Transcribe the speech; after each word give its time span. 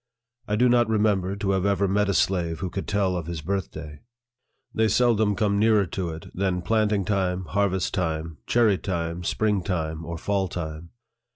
I 0.47 0.55
do 0.55 0.67
not 0.67 0.89
remember 0.89 1.35
to 1.35 1.51
have 1.51 1.63
ever 1.63 1.87
met 1.87 2.09
a 2.09 2.15
slave 2.15 2.59
who 2.61 2.71
could 2.71 2.87
tell 2.87 3.15
of 3.15 3.27
his 3.27 3.41
birthday. 3.41 3.99
They 4.73 4.87
seldom 4.87 5.35
come 5.35 5.59
nearer 5.59 5.85
to 5.85 6.09
it 6.09 6.25
than 6.35 6.63
planting 6.63 7.05
time, 7.05 7.45
harvest 7.45 7.93
time, 7.93 8.39
cherry 8.47 8.79
time, 8.79 9.23
spring 9.23 9.61
time, 9.61 10.03
or 10.03 10.17
fall 10.17 10.47
time. 10.47 10.89